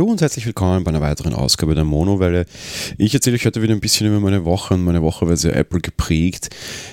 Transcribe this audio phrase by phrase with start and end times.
[0.00, 2.46] Hallo und herzlich willkommen bei einer weiteren Ausgabe der Monowelle.
[2.96, 5.54] Ich erzähle euch heute wieder ein bisschen über meine Woche und meine Woche war sehr
[5.54, 6.48] Apple geprägt.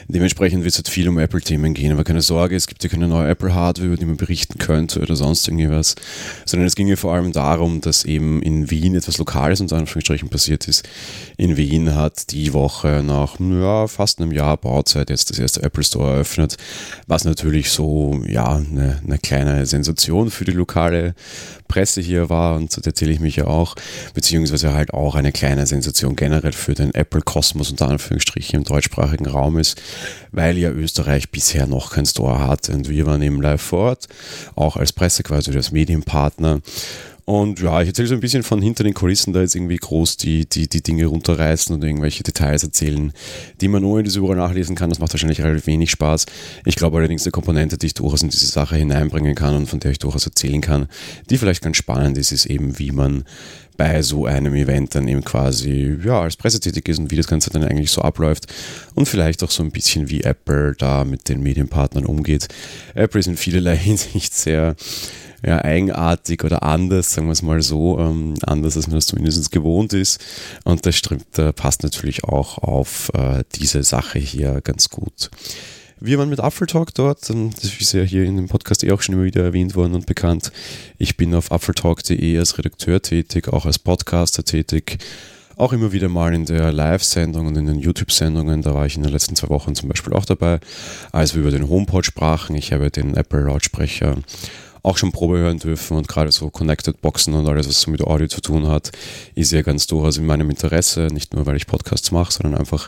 [0.10, 3.08] Dementsprechend wird es halt viel um Apple-Themen gehen, aber keine Sorge, es gibt ja keine
[3.08, 5.96] neue Apple-Hardware, über die man berichten könnte oder sonst irgendwas,
[6.44, 10.28] sondern es ging ja vor allem darum, dass eben in Wien etwas Lokales unter Anführungsstrichen
[10.28, 10.86] passiert ist.
[11.38, 15.86] In Wien hat die Woche nach ja, fast einem Jahr Bauzeit jetzt das erste Apple
[15.86, 16.58] Store eröffnet,
[17.08, 21.16] was natürlich so ja eine, eine kleine Sensation für die lokale
[21.70, 23.76] Presse hier war und zu der zähle ich mich ja auch,
[24.14, 29.58] beziehungsweise halt auch eine kleine Sensation generell für den Apple-Kosmos unter Anführungsstrichen im deutschsprachigen Raum
[29.58, 29.82] ist,
[30.32, 32.70] weil ja Österreich bisher noch kein Store hat.
[32.70, 34.08] Und wir waren eben live vor Ort,
[34.56, 36.62] auch als Presse quasi, als Medienpartner
[37.28, 40.16] und ja, ich erzähle so ein bisschen von hinter den Kulissen, da jetzt irgendwie groß
[40.16, 43.12] die, die, die Dinge runterreißen und irgendwelche Details erzählen,
[43.60, 44.90] die man nur in diese überall nachlesen kann.
[44.90, 46.26] Das macht wahrscheinlich relativ wenig Spaß.
[46.64, 49.82] Ich glaube allerdings eine Komponente, die ich durchaus in diese Sache hineinbringen kann und von
[49.82, 50.88] der ich durchaus erzählen kann,
[51.30, 53.26] die vielleicht ganz spannend ist, ist eben, wie man
[53.76, 57.28] bei so einem Event dann eben quasi ja, als Presse tätig ist und wie das
[57.28, 58.48] Ganze dann eigentlich so abläuft
[58.96, 62.48] und vielleicht auch so ein bisschen wie Apple da mit den Medienpartnern umgeht.
[62.96, 64.78] Apple ist in vielerlei Hinsicht sehr
[65.46, 69.52] ja, eigenartig oder anders, sagen wir es mal so, ähm, anders als man das zumindest
[69.52, 70.24] gewohnt ist.
[70.64, 75.30] Und das stimmt, äh, passt natürlich auch auf äh, diese Sache hier ganz gut.
[76.00, 79.16] Wir waren mit Apfeltalk dort, das ist ja hier in dem Podcast eh auch schon
[79.16, 80.52] immer wieder erwähnt worden und bekannt.
[81.00, 85.00] Ich bin auf apfeltalk.de als Redakteur tätig, auch als Podcaster tätig,
[85.56, 88.62] auch immer wieder mal in der Live-Sendung und in den YouTube-Sendungen.
[88.62, 90.60] Da war ich in den letzten zwei Wochen zum Beispiel auch dabei,
[91.12, 92.56] als wir über den HomePod sprachen.
[92.56, 94.18] Ich habe den Apple-Lautsprecher
[94.88, 98.02] auch schon Probe hören dürfen und gerade so Connected Boxen und alles, was so mit
[98.02, 98.92] Audio zu tun hat,
[99.36, 101.08] ist ja ganz durchaus in meinem Interesse.
[101.12, 102.88] Nicht nur, weil ich Podcasts mache, sondern einfach,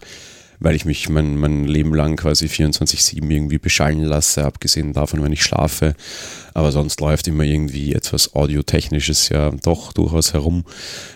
[0.62, 5.34] weil ich mich mein, mein Leben lang quasi 24-7 irgendwie beschallen lasse, abgesehen davon, wenn
[5.34, 5.94] ich schlafe.
[6.54, 10.64] Aber sonst läuft immer irgendwie etwas Audiotechnisches ja doch durchaus herum.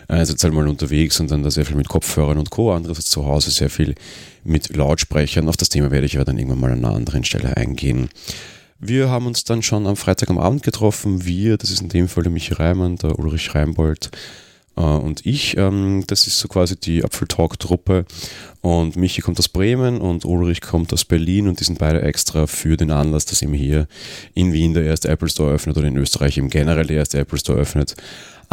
[0.10, 2.74] Also jetzt halt mal unterwegs und dann da sehr viel mit Kopfhörern und Co.
[2.74, 3.96] Anderes zu Hause sehr viel
[4.44, 5.48] mit Lautsprechern.
[5.48, 8.10] Auf das Thema werde ich aber dann irgendwann mal an einer anderen Stelle eingehen.
[8.86, 11.26] Wir haben uns dann schon am Freitag am Abend getroffen.
[11.26, 14.10] Wir, das ist in dem Fall der Michi Reimann, der Ulrich Reimbold
[14.82, 15.58] und ich.
[15.58, 18.06] Ähm, das ist so quasi die Apfeltalk-Truppe.
[18.62, 22.48] Und Michi kommt aus Bremen und Ulrich kommt aus Berlin und die sind beide extra
[22.48, 23.88] für den Anlass, dass eben hier
[24.34, 27.38] in Wien der erste Apple Store öffnet oder in Österreich im generell der erste Apple
[27.38, 27.96] Store öffnet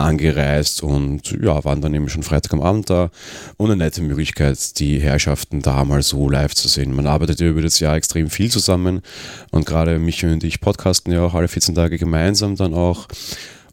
[0.00, 3.10] angereist und ja, waren dann eben schon Freitag am Abend da
[3.56, 6.94] und eine nette Möglichkeit, die Herrschaften da mal so live zu sehen.
[6.94, 9.02] Man arbeitet ja über das Jahr extrem viel zusammen
[9.50, 13.06] und gerade mich und ich podcasten ja auch alle 14 Tage gemeinsam dann auch.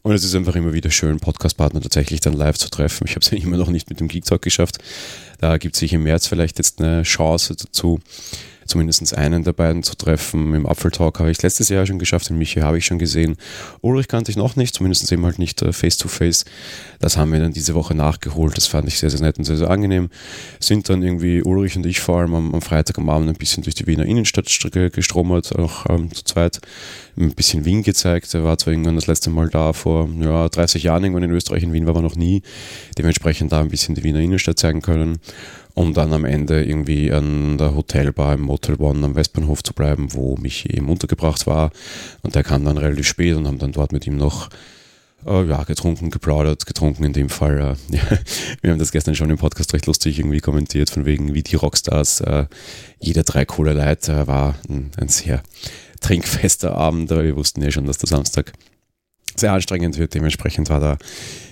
[0.08, 3.06] Und es ist einfach immer wieder schön, Podcastpartner tatsächlich dann live zu treffen.
[3.06, 4.78] Ich habe es ja immer noch nicht mit dem Geek Talk geschafft.
[5.36, 8.00] Da gibt es sich im März vielleicht jetzt eine Chance dazu
[8.68, 10.54] zumindest einen der beiden zu treffen.
[10.54, 13.36] Im Apfeltalk habe ich letztes Jahr schon geschafft, den Michi habe ich schon gesehen.
[13.80, 16.44] Ulrich kannte ich noch nicht, zumindest eben halt nicht äh, face to face.
[17.00, 18.56] Das haben wir dann diese Woche nachgeholt.
[18.56, 20.10] Das fand ich sehr, sehr nett und sehr, sehr angenehm.
[20.60, 23.62] Sind dann irgendwie Ulrich und ich vor allem am, am Freitag am Abend ein bisschen
[23.62, 24.46] durch die Wiener Innenstadt
[24.92, 26.60] gestromert, auch ähm, zu zweit
[27.16, 28.32] ein bisschen Wien gezeigt.
[28.34, 31.62] Er war zwar irgendwann das letzte Mal da vor ja, 30 Jahren irgendwann in Österreich,
[31.62, 32.42] in Wien war er noch nie.
[32.96, 35.18] Dementsprechend da ein bisschen die Wiener Innenstadt zeigen können
[35.78, 40.12] um dann am Ende irgendwie an der Hotelbar im Motel One am Westbahnhof zu bleiben,
[40.12, 41.70] wo mich eben untergebracht war.
[42.22, 44.48] Und der kam dann relativ spät und haben dann dort mit ihm noch
[45.24, 47.76] äh, ja, getrunken, geplaudert, getrunken in dem Fall.
[47.90, 48.02] Äh, ja.
[48.60, 51.54] Wir haben das gestern schon im Podcast recht lustig irgendwie kommentiert, von wegen wie die
[51.54, 52.22] Rockstars.
[52.22, 52.46] Äh,
[52.98, 55.44] jeder drei Cola Light äh, war ein, ein sehr
[56.00, 58.52] trinkfester Abend, aber wir wussten ja schon, dass der Samstag
[59.36, 60.12] sehr anstrengend wird.
[60.12, 60.98] Dementsprechend war da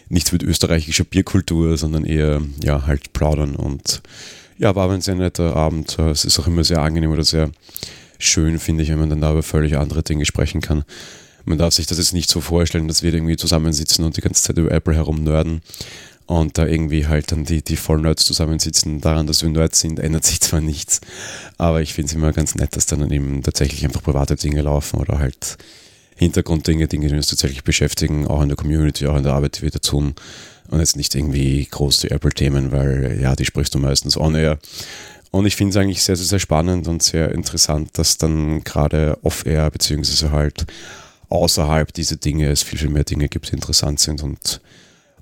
[0.09, 4.03] nichts mit österreichischer Bierkultur, sondern eher ja halt plaudern und
[4.59, 5.99] ja, war ein sehr netter Abend.
[5.99, 7.50] Es ist auch immer sehr angenehm oder sehr
[8.19, 10.84] schön, finde ich, wenn man dann da über völlig andere Dinge sprechen kann.
[11.44, 14.43] Man darf sich das jetzt nicht so vorstellen, dass wir irgendwie zusammensitzen und die ganze
[14.43, 15.61] Zeit über Apple herum nörden
[16.26, 19.00] und da irgendwie halt dann die, die Vollnerds zusammensitzen.
[19.00, 21.00] Daran, dass wir Nerds sind, ändert sich zwar nichts,
[21.56, 24.99] aber ich finde es immer ganz nett, dass dann eben tatsächlich einfach private Dinge laufen
[24.99, 25.56] oder halt
[26.16, 29.62] Hintergrunddinge, Dinge, die uns tatsächlich beschäftigen, auch in der Community, auch in der Arbeit, die
[29.62, 30.14] wir da tun.
[30.68, 34.58] Und jetzt nicht irgendwie groß die Apple-Themen, weil ja, die sprichst du meistens on-air.
[35.30, 39.18] Und ich finde es eigentlich sehr, sehr, sehr spannend und sehr interessant, dass dann gerade
[39.22, 40.66] off-air beziehungsweise halt
[41.28, 44.60] außerhalb dieser Dinge es viel, viel mehr Dinge gibt, die interessant sind und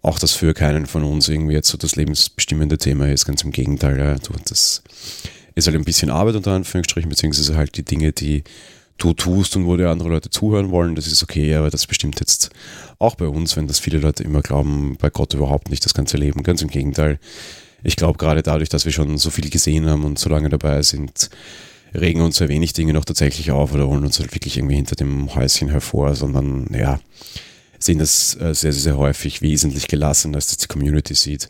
[0.03, 3.25] auch das für keinen von uns irgendwie jetzt so das lebensbestimmende Thema ist.
[3.25, 4.83] Ganz im Gegenteil, ja, das
[5.55, 8.45] ist halt ein bisschen Arbeit unter Anführungsstrichen, beziehungsweise halt die Dinge, die
[8.99, 12.21] du tust und wo dir andere Leute zuhören wollen, das ist okay, aber das bestimmt
[12.21, 12.51] jetzt
[12.99, 16.17] auch bei uns, wenn das viele Leute immer glauben, bei Gott überhaupt nicht das ganze
[16.17, 16.43] Leben.
[16.43, 17.19] Ganz im Gegenteil.
[17.83, 20.83] Ich glaube gerade dadurch, dass wir schon so viel gesehen haben und so lange dabei
[20.83, 21.29] sind,
[21.95, 24.97] regen uns sehr wenig Dinge noch tatsächlich auf oder holen uns halt wirklich irgendwie hinter
[24.97, 26.99] dem Häuschen hervor, sondern ja,
[27.85, 31.49] sehen das äh, sehr, sehr häufig wesentlich gelassen, als das die Community sieht.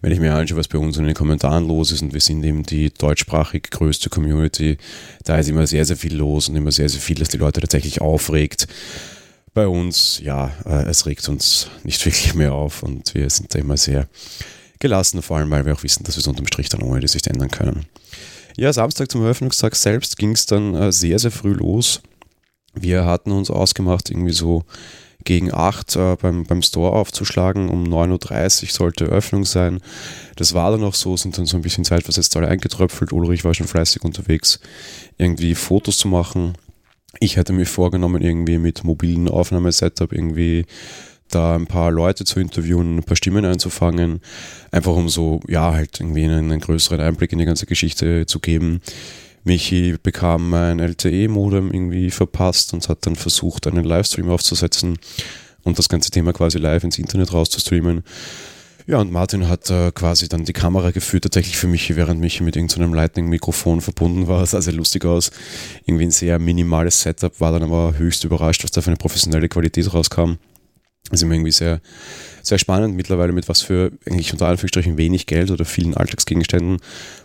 [0.00, 2.44] Wenn ich mir anschaue, was bei uns in den Kommentaren los ist und wir sind
[2.44, 4.78] eben die deutschsprachig größte Community,
[5.24, 7.60] da ist immer sehr, sehr viel los und immer sehr, sehr viel, das die Leute
[7.60, 8.66] tatsächlich aufregt.
[9.52, 13.58] Bei uns, ja, äh, es regt uns nicht wirklich mehr auf und wir sind da
[13.58, 14.08] immer sehr
[14.78, 17.08] gelassen, vor allem weil wir auch wissen, dass wir es unterm Strich dann ohne die
[17.08, 17.86] sich ändern können.
[18.56, 22.02] Ja, Samstag zum Eröffnungstag selbst ging es dann äh, sehr, sehr früh los.
[22.74, 24.64] Wir hatten uns ausgemacht, irgendwie so
[25.24, 27.68] gegen 8 äh, beim, beim Store aufzuschlagen.
[27.68, 29.80] Um 9.30 Uhr sollte Öffnung sein.
[30.36, 33.12] Das war dann auch so, sind dann so ein bisschen zeitversetzt alle eingetröpfelt.
[33.12, 34.60] Ulrich war schon fleißig unterwegs,
[35.18, 36.54] irgendwie Fotos zu machen.
[37.18, 40.66] Ich hatte mir vorgenommen, irgendwie mit mobilen Aufnahmesetup irgendwie
[41.28, 44.20] da ein paar Leute zu interviewen, ein paar Stimmen einzufangen,
[44.70, 48.40] einfach um so, ja, halt irgendwie einen, einen größeren Einblick in die ganze Geschichte zu
[48.40, 48.80] geben.
[49.44, 54.98] Michi bekam ein LTE-Modem irgendwie verpasst und hat dann versucht, einen Livestream aufzusetzen
[55.62, 58.02] und das ganze Thema quasi live ins Internet rauszustreamen.
[58.86, 62.42] Ja, und Martin hat äh, quasi dann die Kamera geführt, tatsächlich für Michi, während Michi
[62.42, 64.40] mit irgendeinem Lightning-Mikrofon verbunden war.
[64.40, 65.30] Das sah sehr lustig aus.
[65.86, 69.48] Irgendwie ein sehr minimales Setup, war dann aber höchst überrascht, was da für eine professionelle
[69.48, 70.38] Qualität rauskam.
[71.10, 71.80] Ist immer irgendwie sehr,
[72.42, 76.78] sehr spannend mittlerweile, mit was für eigentlich unter Anführungsstrichen wenig Geld oder vielen Alltagsgegenständen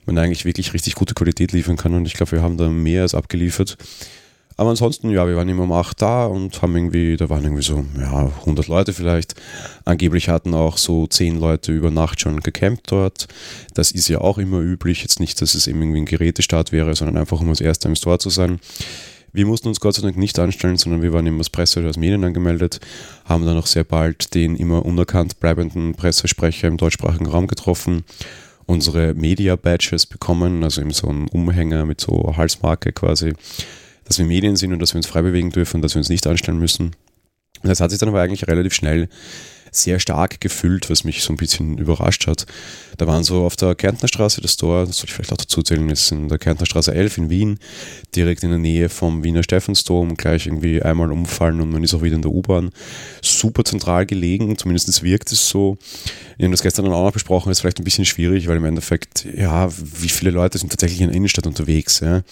[0.06, 1.94] man eigentlich wirklich richtig gute Qualität liefern kann.
[1.94, 3.78] Und ich glaube, wir haben da mehr als abgeliefert.
[4.58, 7.64] Aber ansonsten, ja, wir waren immer um 8 da und haben irgendwie, da waren irgendwie
[7.64, 9.36] so, ja, 100 Leute vielleicht.
[9.84, 13.28] Angeblich hatten auch so 10 Leute über Nacht schon gecampt dort.
[13.74, 15.02] Das ist ja auch immer üblich.
[15.02, 17.96] Jetzt nicht, dass es eben irgendwie ein Gerätestart wäre, sondern einfach um als Erster im
[17.96, 18.60] Store zu sein.
[19.36, 21.98] Wir mussten uns Gott sei Dank nicht anstellen, sondern wir waren als Presse oder als
[21.98, 22.80] Medien angemeldet,
[23.26, 28.06] haben dann auch sehr bald den immer unerkannt bleibenden Pressesprecher im deutschsprachigen Raum getroffen,
[28.66, 33.34] unsere Media-Badges bekommen, also eben so ein Umhänger mit so Halsmarke quasi,
[34.06, 36.26] dass wir Medien sind und dass wir uns frei bewegen dürfen, dass wir uns nicht
[36.28, 36.96] anstellen müssen.
[37.62, 39.10] Das hat sich dann aber eigentlich relativ schnell
[39.78, 42.46] sehr stark gefüllt, was mich so ein bisschen überrascht hat.
[42.98, 45.90] Da waren so auf der Kärntnerstraße das Tor, das soll ich vielleicht auch dazu zählen,
[45.90, 47.60] ist in der Kärntnerstraße 11 in Wien,
[48.16, 52.02] direkt in der Nähe vom Wiener Stephansdom, gleich irgendwie einmal umfallen und man ist auch
[52.02, 52.70] wieder in der U-Bahn.
[53.22, 55.78] Super zentral gelegen, zumindest wirkt es so.
[56.38, 58.66] Wir haben das gestern dann auch noch besprochen, ist vielleicht ein bisschen schwierig, weil im
[58.66, 62.24] Endeffekt, ja, wie viele Leute sind tatsächlich in der Innenstadt unterwegs, ja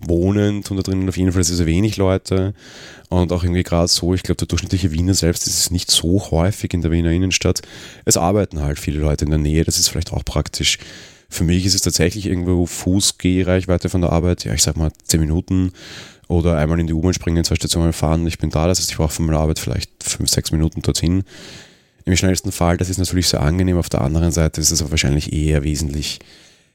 [0.00, 2.54] wohnend und da drinnen auf jeden Fall sehr, sehr wenig Leute.
[3.08, 6.30] Und auch irgendwie gerade so, ich glaube, der durchschnittliche Wiener selbst ist es nicht so
[6.30, 7.62] häufig in der Wiener Innenstadt.
[8.04, 10.78] Es arbeiten halt viele Leute in der Nähe, das ist vielleicht auch praktisch.
[11.30, 15.20] Für mich ist es tatsächlich irgendwo Fußgehreichweite von der Arbeit, ja, ich sag mal 10
[15.20, 15.72] Minuten
[16.26, 18.96] oder einmal in die U-Bahn springen, zwei Stationen fahren, ich bin da, das heißt, ich
[18.96, 21.24] brauche von meiner Arbeit vielleicht 5, 6 Minuten dorthin.
[22.04, 24.92] Im schnellsten Fall, das ist natürlich sehr angenehm, auf der anderen Seite ist es aber
[24.92, 26.20] wahrscheinlich eher wesentlich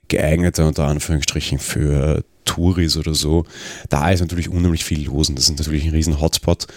[0.08, 3.46] geeigneter unter Anführungsstrichen für Touris oder so.
[3.90, 6.68] Da ist natürlich unheimlich viel los und das ist natürlich ein riesen Hotspot.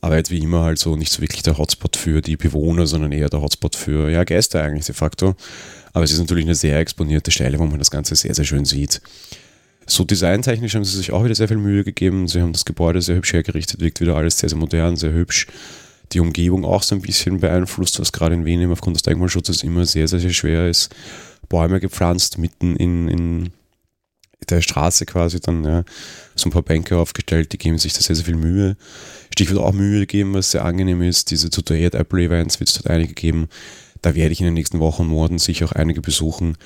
[0.00, 3.10] Aber jetzt wie immer halt so nicht so wirklich der Hotspot für die Bewohner, sondern
[3.10, 5.34] eher der Hotspot für ja, Gäste eigentlich de facto.
[5.94, 8.66] Aber es ist natürlich eine sehr exponierte Stelle, wo man das Ganze sehr, sehr schön
[8.66, 9.00] sieht.
[9.86, 12.28] So designtechnisch haben sie sich auch wieder sehr viel Mühe gegeben.
[12.28, 15.46] Sie haben das Gebäude sehr hübsch hergerichtet, wirkt wieder alles sehr, sehr modern, sehr hübsch.
[16.12, 19.86] Die Umgebung auch so ein bisschen beeinflusst, was gerade in Wien aufgrund des Denkmalschutzes immer
[19.86, 20.94] sehr, sehr, sehr schwer ist.
[21.48, 23.50] Bäume gepflanzt, mitten in, in
[24.50, 25.84] der Straße quasi dann ja,
[26.34, 28.76] so ein paar Bänke aufgestellt, die geben sich da sehr, sehr viel Mühe.
[29.32, 31.30] Stichwort auch Mühe geben, was sehr angenehm ist.
[31.30, 33.48] Diese Tutorial Apple Events wird es dort einige geben.
[34.02, 36.56] Da werde ich in den nächsten Wochen und Monaten sicher auch einige besuchen.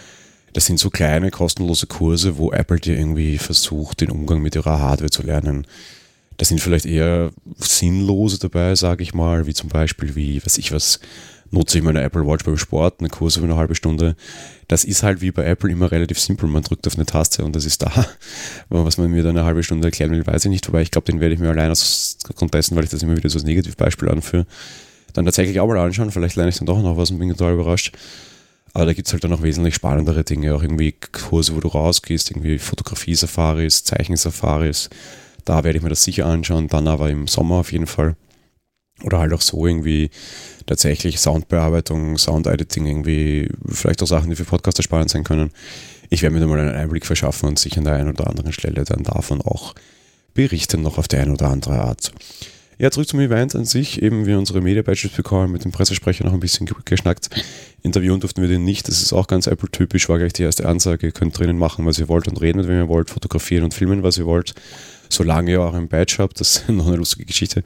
[0.53, 4.81] Das sind so kleine, kostenlose Kurse, wo Apple dir irgendwie versucht, den Umgang mit ihrer
[4.81, 5.67] Hardware zu lernen.
[6.39, 10.73] Da sind vielleicht eher sinnlose dabei, sage ich mal, wie zum Beispiel, wie, was ich
[10.73, 11.01] was,
[11.51, 14.17] nutze ich meine Apple Watch beim Sport, eine Kurs über eine halbe Stunde.
[14.67, 16.49] Das ist halt wie bei Apple immer relativ simpel.
[16.49, 18.07] Man drückt auf eine Taste und das ist da.
[18.69, 20.69] Was man mir dann eine halbe Stunde erklären will, weiß ich nicht.
[20.69, 23.17] Wobei ich glaube, den werde ich mir allein aus Grund dessen, weil ich das immer
[23.17, 24.47] wieder so als Negativbeispiel anführe,
[25.15, 26.11] dann tatsächlich auch mal anschauen.
[26.11, 27.97] Vielleicht lerne ich dann doch noch was und bin total überrascht.
[28.75, 31.69] Aber da gibt es halt dann noch wesentlich spannendere Dinge, auch irgendwie Kurse, wo du
[31.69, 34.91] rausgehst, irgendwie Fotografie-Safaris, Zeichen-Safaris.
[35.45, 38.17] Da werde ich mir das sicher anschauen, dann aber im Sommer auf jeden Fall.
[39.05, 40.11] Oder halt auch so irgendwie
[40.67, 45.51] tatsächlich Soundbearbeitung, Soundediting, irgendwie vielleicht auch Sachen, die für Podcaster spannend sein können.
[46.11, 48.53] Ich werde mir da mal einen Einblick verschaffen und sich an der einen oder anderen
[48.53, 49.75] Stelle dann davon auch
[50.35, 52.13] berichten, noch auf der eine oder andere Art.
[52.81, 54.03] Ja, zurück zum Event an sich.
[54.03, 57.29] Eben wir unsere Media Badges bekommen, mit dem Pressesprecher noch ein bisschen geschnackt.
[57.83, 58.87] Interviewen durften wir den nicht.
[58.87, 61.07] Das ist auch ganz Apple-typisch, war gleich die erste Ansage.
[61.07, 63.75] Ihr könnt drinnen machen, was ihr wollt und reden, mit wem ihr wollt, fotografieren und
[63.75, 64.55] filmen, was ihr wollt.
[65.09, 66.41] Solange ihr auch ein Badge habt.
[66.41, 67.65] Das ist noch eine lustige Geschichte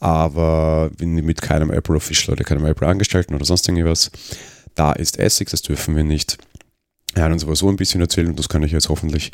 [0.00, 4.10] aber mit keinem Apple Official oder keinem Apple Angestellten oder sonst irgendwas.
[4.74, 6.38] Da ist Essex, das dürfen wir nicht.
[7.14, 9.32] Er hat uns aber so ein bisschen erzählt und das kann ich jetzt hoffentlich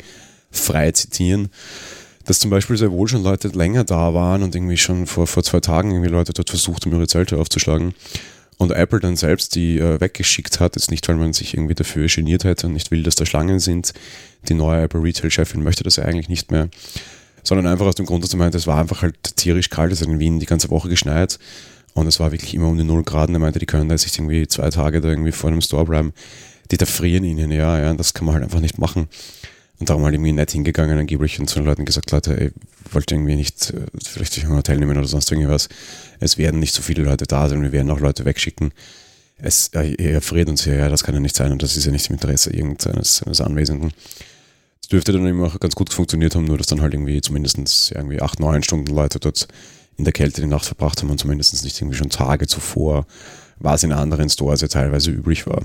[0.51, 1.49] frei zitieren,
[2.25, 5.43] dass zum Beispiel sehr wohl schon Leute länger da waren und irgendwie schon vor, vor
[5.43, 7.93] zwei Tagen irgendwie Leute dort versucht haben, ihre Zelte aufzuschlagen.
[8.57, 12.07] Und Apple dann selbst die äh, weggeschickt hat, jetzt nicht, weil man sich irgendwie dafür
[12.07, 13.93] geniert hätte und nicht will, dass da Schlangen sind.
[14.47, 16.69] Die neue Apple Retail-Chefin möchte das ja eigentlich nicht mehr,
[17.45, 20.01] sondern einfach aus dem Grund, dass sie meinte, es war einfach halt tierisch kalt, es
[20.01, 21.39] hat in Wien die ganze Woche geschneit
[21.93, 23.95] und es war wirklich immer um die 0 Grad und er meinte, die können da
[23.95, 26.13] jetzt irgendwie zwei Tage da irgendwie vor einem Store bleiben.
[26.71, 29.07] Die da frieren ihnen, ja, ja, das kann man halt einfach nicht machen.
[29.79, 32.51] Und darum halt irgendwie nett hingegangen angeblich und zu den Leuten gesagt, Leute, ey,
[32.91, 35.69] wollt ihr irgendwie nicht äh, vielleicht sich ein Hotel nehmen oder sonst irgendwas.
[36.19, 38.71] Es werden nicht so viele Leute da sein, wir werden auch Leute wegschicken.
[39.37, 41.85] Es, äh, er friert uns hier, ja, das kann ja nicht sein und das ist
[41.85, 43.91] ja nicht im Interesse irgendeines eines Anwesenden.
[44.85, 47.91] Es dürfte dann eben auch ganz gut funktioniert haben, nur dass dann halt irgendwie zumindest
[47.91, 49.47] irgendwie acht, neun Stunden Leute dort
[49.97, 53.07] in der Kälte die Nacht verbracht haben und zumindest nicht irgendwie schon Tage zuvor,
[53.57, 55.63] was in anderen Stores ja teilweise üblich war.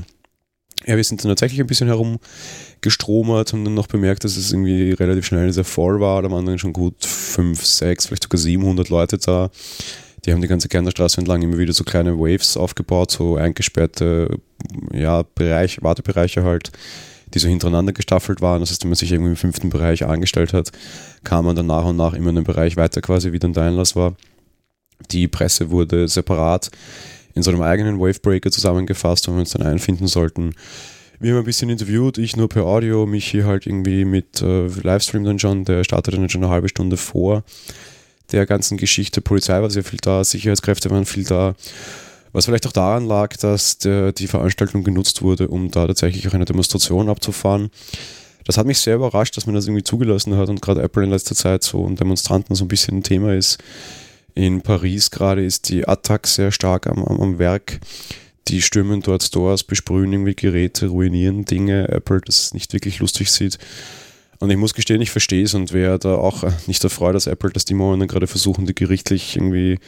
[0.87, 4.93] Ja, wir sind dann tatsächlich ein bisschen herumgestromert, haben dann noch bemerkt, dass es irgendwie
[4.93, 6.23] relativ schnell sehr voll war.
[6.23, 9.51] Da waren dann schon gut 5, 6, vielleicht sogar 700 Leute da.
[10.25, 14.39] Die haben die ganze Kernerstraße entlang immer wieder so kleine Waves aufgebaut, so eingesperrte
[14.95, 16.73] ja, Bereich, Wartebereiche halt,
[17.35, 18.61] die so hintereinander gestaffelt waren.
[18.61, 20.73] Das heißt, wenn man sich irgendwie im fünften Bereich angestellt hat,
[21.25, 23.65] kam man dann nach und nach immer in den Bereich weiter quasi, wie dann der
[23.65, 24.15] Einlass war.
[25.11, 26.71] Die Presse wurde separat
[27.35, 30.55] in so einem eigenen Wavebreaker zusammengefasst, wo wir uns dann einfinden sollten.
[31.21, 34.67] Wir haben ein bisschen interviewt, ich nur per Audio, mich hier halt irgendwie mit äh,
[34.69, 37.45] Livestream dann schon, der startete dann schon eine halbe Stunde vor
[38.33, 39.21] der ganzen Geschichte.
[39.21, 41.55] Polizei war sehr viel da, Sicherheitskräfte waren viel da.
[42.33, 46.35] Was vielleicht auch daran lag, dass der, die Veranstaltung genutzt wurde, um da tatsächlich auch
[46.35, 47.71] eine Demonstration abzufahren.
[48.45, 51.11] Das hat mich sehr überrascht, dass man das irgendwie zugelassen hat und gerade Apple in
[51.11, 53.59] letzter Zeit so und Demonstranten so ein bisschen ein Thema ist.
[54.35, 57.81] In Paris gerade ist die Attac sehr stark am, am, am Werk.
[58.49, 61.89] Die stürmen dort Stores, besprühen irgendwie Geräte, ruinieren Dinge.
[61.89, 63.59] Apple das nicht wirklich lustig sieht.
[64.41, 67.51] Und ich muss gestehen, ich verstehe es und wäre da auch nicht erfreut, dass Apple,
[67.51, 69.79] dass die momentan gerade versuchen, die gerichtlich irgendwie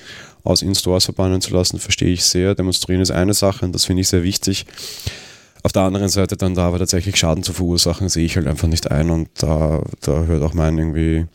[0.44, 2.54] aus In-Stores verbannen zu lassen, verstehe ich sehr.
[2.54, 4.66] Demonstrieren ist eine Sache und das finde ich sehr wichtig.
[5.62, 8.68] Auf der anderen Seite dann da aber tatsächlich Schaden zu verursachen, sehe ich halt einfach
[8.68, 11.26] nicht ein und da, da hört auch mein irgendwie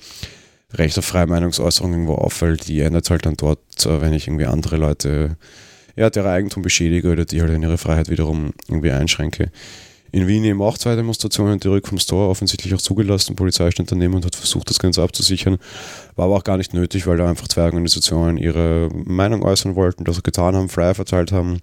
[0.74, 4.28] Recht auf freie Meinungsäußerung irgendwo auf, weil die ändert halt dann dort, äh, wenn ich
[4.28, 5.38] irgendwie andere Leute,
[5.96, 9.50] ja, deren Eigentum beschädige oder die halt in ihre Freiheit wiederum irgendwie einschränke.
[10.12, 13.36] In Wien eben auch zwei Demonstrationen direkt vom Store offensichtlich auch zugelassen.
[13.36, 15.58] Polizei stand daneben und hat versucht, das Ganze abzusichern.
[16.16, 20.06] War aber auch gar nicht nötig, weil da einfach zwei Organisationen ihre Meinung äußern wollten,
[20.06, 21.60] das auch getan haben, Flyer verteilt haben,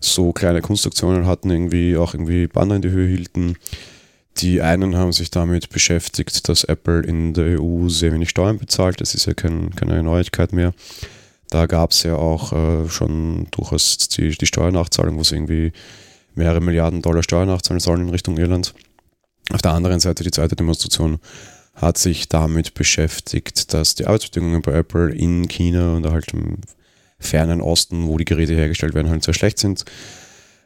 [0.00, 3.56] so kleine Kunstaktionen hatten, irgendwie auch irgendwie Banner in die Höhe hielten.
[4.38, 9.00] Die einen haben sich damit beschäftigt, dass Apple in der EU sehr wenig Steuern bezahlt.
[9.00, 10.74] Das ist ja kein, keine Neuigkeit mehr.
[11.48, 15.72] Da gab es ja auch äh, schon durchaus die, die Steuernachzahlung, wo es irgendwie
[16.36, 18.74] mehrere Milliarden Dollar Steuern nachzahlen sollen in Richtung Irland.
[19.52, 21.18] Auf der anderen Seite, die zweite Demonstration
[21.74, 26.58] hat sich damit beschäftigt, dass die Arbeitsbedingungen bei Apple in China und halt im
[27.18, 29.84] fernen Osten, wo die Geräte hergestellt werden, halt sehr schlecht sind.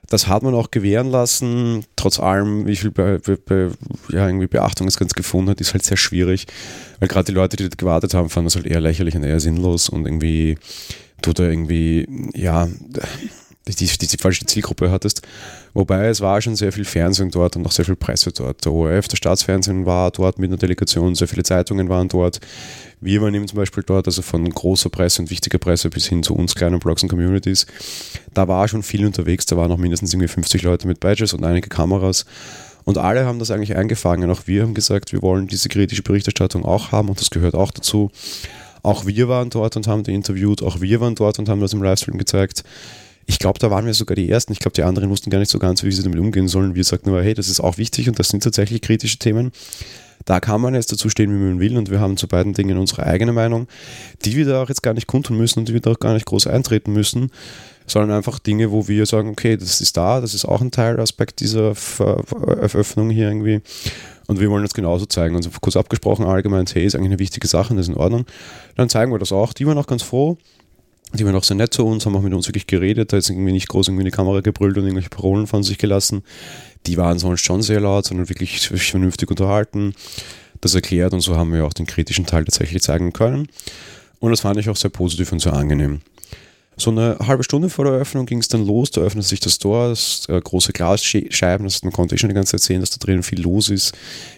[0.08, 1.84] Das hat man auch gewähren lassen.
[1.94, 3.72] Trotz allem, wie viel Be Be Be
[4.08, 6.46] ja, irgendwie Beachtung das Ganze gefunden hat, ist halt sehr schwierig.
[6.98, 9.40] Weil gerade die Leute, die dort gewartet haben, fanden das halt eher lächerlich und eher
[9.40, 10.58] sinnlos und irgendwie
[11.22, 12.68] tut er irgendwie, ja,
[13.76, 15.22] die, die, falsche Zielgruppe hattest.
[15.74, 18.64] Wobei es war schon sehr viel Fernsehen dort und auch sehr viel Presse dort.
[18.64, 22.40] Der ORF, der Staatsfernsehen war dort mit einer Delegation, sehr viele Zeitungen waren dort.
[23.00, 26.22] Wir waren eben zum Beispiel dort, also von großer Presse und wichtiger Presse bis hin
[26.22, 27.66] zu uns kleinen Blogs und Communities.
[28.34, 31.44] Da war schon viel unterwegs, da waren auch mindestens irgendwie 50 Leute mit Badges und
[31.44, 32.26] einige Kameras.
[32.84, 34.30] Und alle haben das eigentlich eingefangen.
[34.30, 37.70] Auch wir haben gesagt, wir wollen diese kritische Berichterstattung auch haben und das gehört auch
[37.70, 38.10] dazu.
[38.82, 41.72] Auch wir waren dort und haben die interviewt, auch wir waren dort und haben das
[41.72, 42.64] im Livestream gezeigt
[43.30, 44.52] ich glaube, da waren wir sogar die Ersten.
[44.52, 46.74] Ich glaube, die anderen wussten gar nicht so ganz, wie sie damit umgehen sollen.
[46.74, 49.52] Wir sagten aber, hey, das ist auch wichtig und das sind tatsächlich kritische Themen.
[50.24, 52.76] Da kann man jetzt dazu stehen, wie man will und wir haben zu beiden Dingen
[52.76, 53.68] unsere eigene Meinung,
[54.24, 56.12] die wir da auch jetzt gar nicht kundtun müssen und die wir da auch gar
[56.14, 57.30] nicht groß eintreten müssen,
[57.86, 61.38] sondern einfach Dinge, wo wir sagen, okay, das ist da, das ist auch ein Teilaspekt
[61.38, 63.60] dieser Öffnung hier irgendwie
[64.26, 65.36] und wir wollen das genauso zeigen.
[65.36, 68.26] Und so kurz abgesprochen, allgemein, hey, ist eigentlich eine wichtige Sache, das ist in Ordnung.
[68.74, 69.52] Dann zeigen wir das auch.
[69.52, 70.36] Die waren auch ganz froh
[71.12, 73.30] die waren auch sehr nett zu uns, haben auch mit uns wirklich geredet, da ist
[73.30, 76.22] irgendwie nicht groß irgendwie in die Kamera gebrüllt und irgendwelche Parolen von sich gelassen.
[76.86, 79.94] Die waren sonst schon sehr laut, sondern wirklich vernünftig unterhalten,
[80.60, 83.48] das erklärt und so haben wir auch den kritischen Teil tatsächlich zeigen können.
[84.20, 86.00] Und das fand ich auch sehr positiv und sehr angenehm.
[86.80, 89.58] So eine halbe Stunde vor der Eröffnung ging es dann los, da öffnet sich das
[89.58, 92.88] Tor, das, äh, große Glasscheiben, das, man konnte ich schon die ganze Zeit sehen, dass
[92.88, 93.92] da drinnen viel los ist.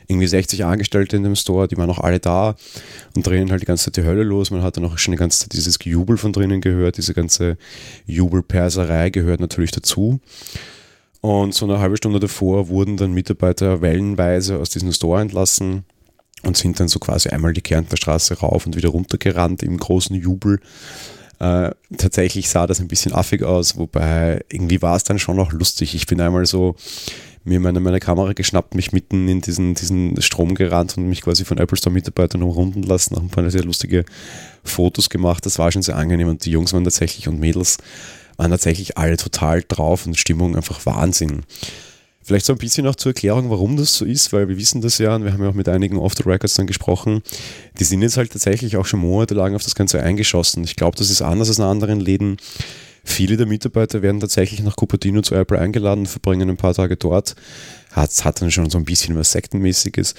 [0.09, 2.57] Irgendwie 60 Angestellte in dem Store, die waren auch alle da
[3.15, 4.51] und drinnen halt die ganze Zeit die Hölle los.
[4.51, 7.59] Man hat dann auch schon die ganze Zeit dieses Gejubel von drinnen gehört, diese ganze
[8.07, 10.19] Jubelperserei gehört natürlich dazu.
[11.21, 15.85] Und so eine halbe Stunde davor wurden dann Mitarbeiter wellenweise aus diesem Store entlassen
[16.43, 19.77] und sind dann so quasi einmal die Kärntner Straße rauf und wieder runter gerannt im
[19.77, 20.59] großen Jubel.
[21.43, 25.51] Äh, tatsächlich sah das ein bisschen affig aus, wobei irgendwie war es dann schon auch
[25.51, 25.93] lustig.
[25.97, 26.77] Ich bin einmal so
[27.43, 31.45] mir meine, meine Kamera geschnappt, mich mitten in diesen, diesen Strom gerannt und mich quasi
[31.45, 34.05] von Apple Store Mitarbeitern umrunden lassen, haben ein paar sehr lustige
[34.63, 35.45] Fotos gemacht.
[35.45, 37.79] Das war schon sehr angenehm und die Jungs waren tatsächlich und Mädels
[38.37, 41.43] waren tatsächlich alle total drauf und Stimmung einfach Wahnsinn.
[42.23, 44.99] Vielleicht so ein bisschen noch zur Erklärung, warum das so ist, weil wir wissen das
[44.99, 47.23] ja und wir haben ja auch mit einigen Off-the-Records dann gesprochen.
[47.79, 50.63] Die sind jetzt halt tatsächlich auch schon monatelang auf das Ganze eingeschossen.
[50.65, 52.37] Ich glaube, das ist anders als in anderen Läden.
[53.05, 57.35] Viele der Mitarbeiter werden tatsächlich nach Cupertino zu Apple eingeladen, verbringen ein paar Tage dort.
[57.93, 60.15] Hat, hat dann schon so ein bisschen was Sektenmäßiges.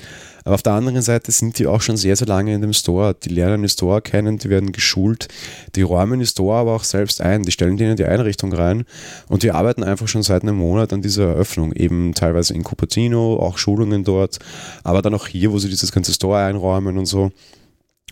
[0.45, 3.15] Aber auf der anderen Seite sind die auch schon sehr, sehr lange in dem Store.
[3.15, 5.27] Die lernen den Store kennen, die werden geschult,
[5.75, 7.43] die räumen den Store aber auch selbst ein.
[7.43, 8.85] Die stellen denen die Einrichtung rein
[9.27, 11.73] und die arbeiten einfach schon seit einem Monat an dieser Eröffnung.
[11.73, 14.39] Eben teilweise in Cupertino, auch Schulungen dort,
[14.83, 17.31] aber dann auch hier, wo sie dieses ganze Store einräumen und so.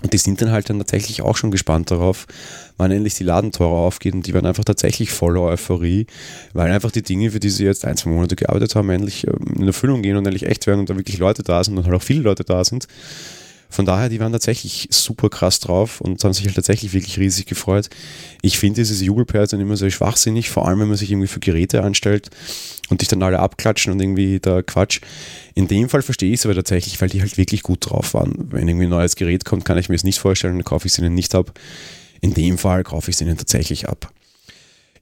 [0.02, 2.26] Und die sind dann halt dann tatsächlich auch schon gespannt darauf,
[2.78, 4.16] wann endlich die Ladentore aufgehen.
[4.16, 6.08] Und die waren einfach tatsächlich voller Euphorie,
[6.54, 9.62] weil einfach die Dinge, für die sie jetzt ein, zwei Monate gearbeitet haben, endlich ähm,
[9.62, 11.96] in Erfüllung gehen und endlich echt werden und da wirklich Leute da sind und halt
[11.96, 12.88] auch viele Leute da sind.
[13.72, 17.46] Von daher, die waren tatsächlich super krass drauf und haben sich halt tatsächlich wirklich riesig
[17.46, 17.90] gefreut.
[18.42, 21.40] Ich finde dieses Jubelperl dann immer sehr schwachsinnig, vor allem wenn man sich irgendwie für
[21.40, 22.30] Geräte anstellt
[22.90, 25.00] und dich dann alle abklatschen und irgendwie da Quatsch.
[25.56, 28.50] In dem Fall verstehe ich es aber tatsächlich, weil die halt wirklich gut drauf waren.
[28.52, 30.94] Wenn irgendwie ein neues Gerät kommt, kann ich mir es nicht vorstellen, dann kaufe ich
[30.94, 31.58] es ihnen nicht ab.
[32.20, 34.12] In dem Fall kaufe ich es ihnen tatsächlich ab.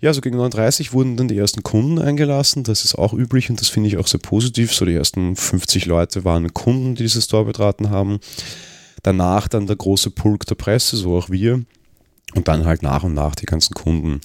[0.02, 2.64] Ja, so gegen 39 wurden dann die ersten Kunden eingelassen.
[2.64, 4.74] Das ist auch üblich und das finde ich auch sehr positiv.
[4.74, 8.20] So die ersten 50 Leute waren Kunden, die dieses Store betraten haben.
[9.04, 11.64] Danach dann der große Pulk der Presse, so auch wir.
[12.36, 14.22] Und dann halt nach und nach die ganzen Kunden.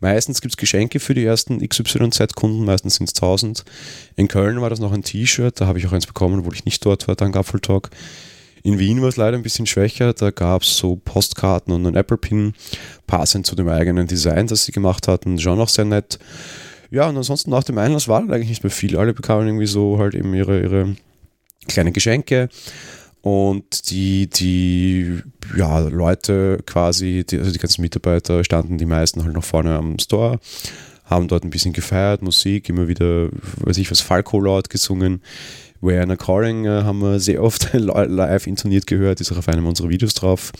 [0.00, 3.64] Meistens gibt es Geschenke für die ersten XYZ-Kunden, meistens sind es 1000.
[4.16, 6.64] In Köln war das noch ein T-Shirt, da habe ich auch eins bekommen, wo ich
[6.64, 7.90] nicht dort war, dank Apfeltalk.
[8.64, 10.14] In Wien war es leider ein bisschen schwächer.
[10.14, 12.54] Da gab es so Postkarten und einen Apple-Pin,
[13.06, 15.38] passend zu dem eigenen Design, das sie gemacht hatten.
[15.38, 16.18] Schon noch sehr nett.
[16.90, 18.96] Ja, und ansonsten nach dem Einlass war eigentlich nicht mehr viel.
[18.96, 20.96] Alle bekamen irgendwie so halt eben ihre, ihre
[21.68, 22.48] kleinen Geschenke.
[23.20, 25.20] Und die, die
[25.56, 29.98] ja, Leute quasi, die, also die ganzen Mitarbeiter standen die meisten halt noch vorne am
[29.98, 30.40] Store,
[31.04, 35.20] haben dort ein bisschen gefeiert, Musik, immer wieder, weiß ich was, Falco laut gesungen.
[35.84, 39.88] Rihanna Calling äh, haben wir sehr oft live intoniert gehört, ist auch auf einem unserer
[39.88, 40.52] Videos drauf.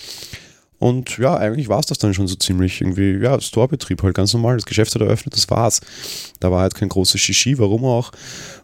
[0.79, 4.35] Und ja, eigentlich war es das dann schon so ziemlich irgendwie, ja, Storebetrieb halt ganz
[4.35, 4.57] normal.
[4.57, 5.81] Das Geschäft hat eröffnet, das war's.
[6.41, 8.11] Da war halt kein großes Shishi, warum auch.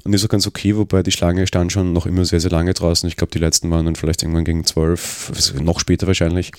[0.05, 2.75] Und ist auch ganz okay, wobei die Schlange stand schon noch immer sehr, sehr lange
[2.75, 3.09] draußen.
[3.09, 6.51] Ich glaube, die letzten waren dann vielleicht irgendwann gegen zwölf, noch später wahrscheinlich.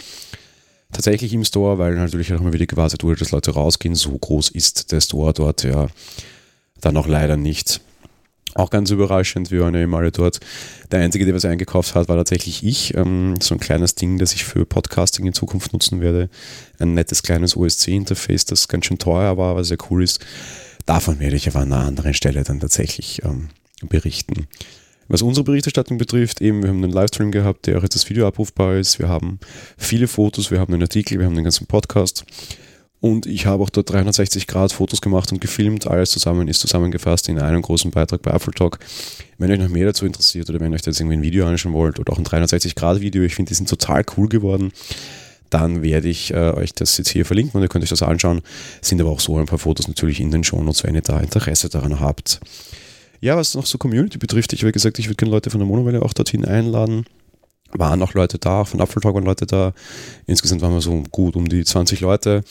[0.93, 3.93] Tatsächlich im Store, weil natürlich auch immer wieder gewartet wurde, dass Leute rausgehen.
[3.93, 5.87] So groß ist der Store dort ja
[6.79, 7.81] dann auch leider nicht.
[8.55, 10.39] Auch ganz überraschend, wir waren ja eben alle dort.
[10.91, 12.95] Der Einzige, der was eingekauft hat, war tatsächlich ich.
[12.95, 16.29] Ähm, so ein kleines Ding, das ich für Podcasting in Zukunft nutzen werde.
[16.79, 20.19] Ein nettes kleines OSC-Interface, das ganz schön teuer war, aber sehr cool ist.
[20.85, 23.49] Davon werde ich aber an einer anderen Stelle dann tatsächlich ähm,
[23.87, 24.47] berichten.
[25.07, 28.27] Was unsere Berichterstattung betrifft, eben, wir haben einen Livestream gehabt, der auch jetzt das Video
[28.27, 28.99] abrufbar ist.
[28.99, 29.39] Wir haben
[29.77, 32.25] viele Fotos, wir haben einen Artikel, wir haben den ganzen Podcast.
[33.01, 35.87] Und ich habe auch dort 360 Grad Fotos gemacht und gefilmt.
[35.87, 38.77] Alles zusammen ist zusammengefasst in einem großen Beitrag bei Apple Talk.
[39.39, 41.99] Wenn euch noch mehr dazu interessiert oder wenn euch jetzt irgendwie ein Video anschauen wollt
[41.99, 44.71] oder auch ein 360 Grad Video, ich finde, die sind total cool geworden,
[45.49, 48.43] dann werde ich äh, euch das jetzt hier verlinken und ihr könnt euch das anschauen.
[48.81, 51.69] Sind aber auch so ein paar Fotos natürlich in den Shownotes, wenn ihr da Interesse
[51.69, 52.39] daran habt.
[53.19, 55.67] Ja, was noch so Community betrifft, ich habe gesagt, ich würde gerne Leute von der
[55.67, 57.05] Monowelle auch dorthin einladen
[57.77, 59.73] waren auch Leute da, von Apfeltalk waren Leute da.
[60.27, 62.43] Insgesamt waren wir so gut um die 20 Leute.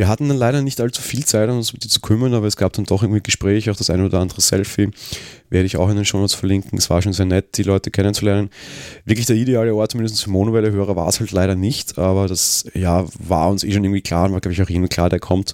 [0.00, 2.46] Wir hatten dann leider nicht allzu viel Zeit, um uns um die zu kümmern, aber
[2.46, 4.88] es gab dann doch irgendwie Gespräche, auch das eine oder andere Selfie.
[5.50, 6.78] Werde ich auch in den Shownotes verlinken.
[6.78, 8.48] Es war schon sehr nett, die Leute kennenzulernen.
[9.04, 13.04] Wirklich der ideale Ort, zumindest für Monowelle-Hörer, war es halt leider nicht, aber das ja,
[13.18, 15.52] war uns eh schon irgendwie klar und war, glaube ich, auch jedem klar, der kommt.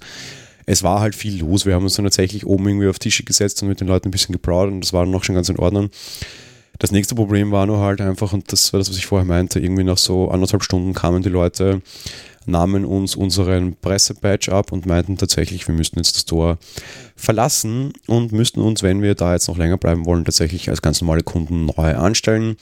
[0.65, 1.67] Es war halt viel los.
[1.67, 4.13] Wir haben uns dann tatsächlich oben irgendwie auf Tische gesetzt und mit den Leuten ein
[4.13, 5.91] bisschen geplaudert und das war dann noch schon ganz in Ordnung.
[6.79, 9.61] Das nächste Problem war nur halt einfach, und das war das, was ich vorher meinte,
[9.61, 11.81] irgendwie nach so anderthalb Stunden kamen die Leute,
[12.47, 16.59] nahmen uns unseren Pressebadge ab und meinten tatsächlich, wir müssten jetzt das Tor
[17.17, 21.01] verlassen und müssten uns, wenn wir da jetzt noch länger bleiben wollen, tatsächlich als ganz
[21.01, 22.57] normale Kunden neu anstellen.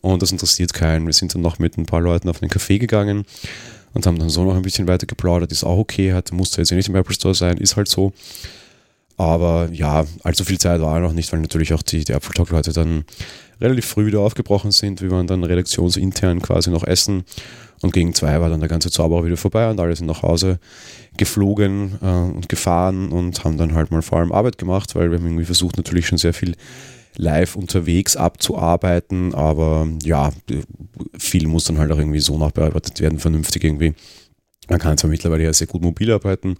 [0.00, 1.06] Und das interessiert keinen.
[1.06, 3.24] Wir sind dann noch mit ein paar Leuten auf den Café gegangen
[3.92, 5.52] und haben dann so noch ein bisschen weiter geplaudert.
[5.52, 8.12] Ist auch okay, hat, musste jetzt ja nicht im Apple Store sein, ist halt so.
[9.16, 12.72] Aber ja, allzu viel Zeit war noch nicht, weil natürlich auch die, die Apple Talk-Leute
[12.72, 13.04] dann
[13.60, 15.02] relativ früh wieder aufgebrochen sind.
[15.02, 17.24] Wir waren dann redaktionsintern quasi noch essen
[17.82, 20.58] und gegen zwei war dann der ganze Zauber wieder vorbei und alle sind nach Hause
[21.16, 25.18] geflogen äh, und gefahren und haben dann halt mal vor allem Arbeit gemacht, weil wir
[25.18, 26.54] haben irgendwie versucht, natürlich schon sehr viel
[27.16, 30.30] live unterwegs abzuarbeiten, aber ja,
[31.18, 33.94] viel muss dann halt auch irgendwie so nachbearbeitet werden, vernünftig irgendwie.
[34.68, 36.56] Man kann zwar mittlerweile ja sehr gut mobil arbeiten,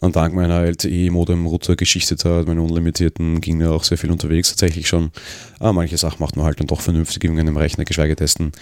[0.00, 5.10] und dank meiner LTE-Modem-Router-Geschichte da, meinen unlimitierten, ging ja auch sehr viel unterwegs tatsächlich schon.
[5.58, 8.52] Aber manche Sachen macht man halt dann doch vernünftig in einem Rechner, geschweige testen.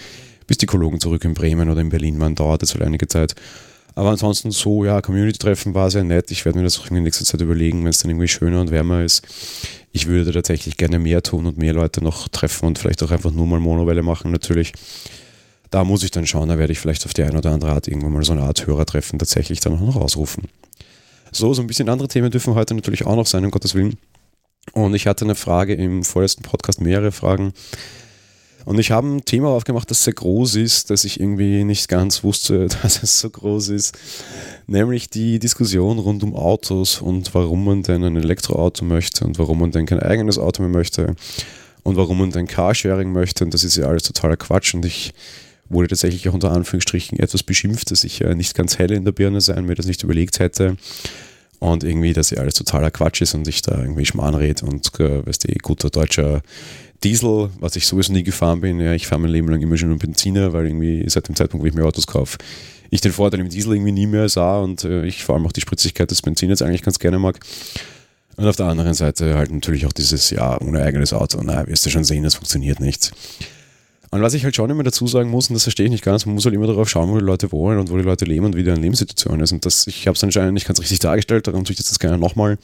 [0.47, 3.35] Bis die Kollegen zurück in Bremen oder in Berlin waren, dauert das halt einige Zeit.
[3.95, 6.29] Aber ansonsten so, ja, Community-Treffen war sehr nett.
[6.29, 8.69] Ich werde mir das auch in nächster Zeit überlegen, wenn es dann irgendwie schöner und
[8.69, 9.25] wärmer ist.
[9.93, 13.31] Ich würde tatsächlich gerne mehr tun und mehr Leute noch treffen und vielleicht auch einfach
[13.31, 14.73] nur mal Monowelle machen, natürlich.
[15.71, 17.87] Da muss ich dann schauen, da werde ich vielleicht auf die eine oder andere Art
[17.87, 20.43] irgendwann mal so eine Art Hörertreffen tatsächlich dann auch noch ausrufen.
[21.35, 23.97] So, so ein bisschen andere Themen dürfen heute natürlich auch noch sein, um Gottes Willen.
[24.71, 27.51] Und ich hatte eine Frage im vorletzten Podcast, mehrere Fragen.
[28.63, 32.23] Und ich habe ein Thema aufgemacht, das sehr groß ist, dass ich irgendwie nicht ganz
[32.23, 33.97] wusste, dass es so groß ist.
[34.65, 39.59] Nämlich die Diskussion rund um Autos und warum man denn ein Elektroauto möchte und warum
[39.59, 41.17] man denn kein eigenes Auto mehr möchte
[41.83, 43.43] und warum man denn Carsharing möchte.
[43.43, 44.73] Und das ist ja alles totaler Quatsch.
[44.73, 45.13] Und ich
[45.69, 49.11] wurde tatsächlich auch unter Anführungsstrichen etwas beschimpft, dass ich äh, nicht ganz hell in der
[49.11, 50.77] Birne sein, mir das nicht überlegt hätte.
[51.59, 54.99] Und irgendwie, dass ja alles totaler Quatsch ist und ich da irgendwie Schmarrn rede und,
[54.99, 56.41] äh, weißt du, guter deutscher
[57.03, 58.79] Diesel, was ich sowieso nie gefahren bin.
[58.79, 61.63] Ja, ich fahre mein Leben lang immer schon um Benziner, weil irgendwie seit dem Zeitpunkt,
[61.63, 62.37] wo ich mir Autos kaufe,
[62.89, 65.51] ich den Vorteil im Diesel irgendwie nie mehr sah und äh, ich vor allem auch
[65.51, 67.39] die Spritzigkeit des Benzins eigentlich ganz gerne mag.
[68.37, 71.85] Und auf der anderen Seite halt natürlich auch dieses, ja, ohne eigenes Auto, na, wirst
[71.85, 73.11] du schon sehen, das funktioniert nicht.
[74.11, 76.25] Und was ich halt schon immer dazu sagen muss, und das verstehe ich nicht ganz,
[76.25, 78.45] man muss halt immer darauf schauen, wo die Leute wohnen und wo die Leute leben
[78.45, 79.51] und wie deren Lebenssituation ist.
[79.51, 81.99] Und das, ich habe es anscheinend nicht ganz richtig dargestellt, darum tue ich das jetzt
[81.99, 82.57] gerne nochmal.